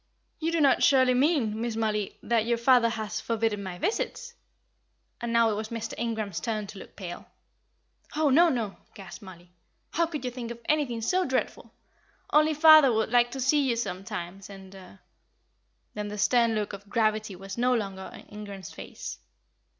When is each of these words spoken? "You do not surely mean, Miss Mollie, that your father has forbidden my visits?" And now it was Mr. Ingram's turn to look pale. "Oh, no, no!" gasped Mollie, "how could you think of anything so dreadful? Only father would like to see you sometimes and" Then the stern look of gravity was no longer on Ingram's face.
"You 0.39 0.51
do 0.51 0.59
not 0.61 0.81
surely 0.81 1.13
mean, 1.13 1.61
Miss 1.61 1.75
Mollie, 1.75 2.17
that 2.23 2.47
your 2.47 2.57
father 2.57 2.89
has 2.89 3.21
forbidden 3.21 3.61
my 3.61 3.77
visits?" 3.77 4.33
And 5.21 5.31
now 5.31 5.51
it 5.51 5.53
was 5.53 5.69
Mr. 5.69 5.93
Ingram's 5.95 6.39
turn 6.39 6.65
to 6.65 6.79
look 6.79 6.95
pale. 6.95 7.27
"Oh, 8.15 8.31
no, 8.31 8.49
no!" 8.49 8.77
gasped 8.95 9.21
Mollie, 9.21 9.51
"how 9.93 10.07
could 10.07 10.25
you 10.25 10.31
think 10.31 10.49
of 10.49 10.59
anything 10.65 11.01
so 11.03 11.23
dreadful? 11.23 11.71
Only 12.33 12.55
father 12.55 12.91
would 12.91 13.11
like 13.11 13.29
to 13.29 13.39
see 13.39 13.59
you 13.69 13.75
sometimes 13.75 14.49
and" 14.49 14.73
Then 15.93 16.07
the 16.07 16.17
stern 16.17 16.55
look 16.55 16.73
of 16.73 16.89
gravity 16.89 17.35
was 17.35 17.55
no 17.59 17.75
longer 17.75 18.09
on 18.11 18.21
Ingram's 18.21 18.71
face. 18.71 19.19